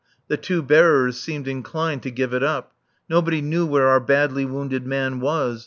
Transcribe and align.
The 0.29 0.37
two 0.37 0.63
bearers 0.63 1.19
seemed 1.19 1.47
inclined 1.47 2.01
to 2.01 2.09
give 2.09 2.33
it 2.33 2.41
up. 2.41 2.73
Nobody 3.07 3.39
knew 3.39 3.67
where 3.67 3.87
our 3.87 3.99
badly 3.99 4.45
wounded 4.45 4.83
man 4.87 5.19
was. 5.19 5.59